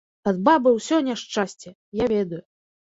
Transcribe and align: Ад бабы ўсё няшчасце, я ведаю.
Ад 0.31 0.39
бабы 0.47 0.69
ўсё 0.77 0.97
няшчасце, 1.11 1.77
я 2.03 2.13
ведаю. 2.17 2.43